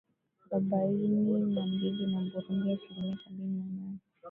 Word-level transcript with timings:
Arobaini 0.45 1.39
na 1.55 1.65
mbili 1.67 2.11
na 2.13 2.21
Burundi 2.21 2.71
asilimia 2.71 3.13
sabini 3.27 3.57
na 3.57 3.65
nane. 3.65 3.99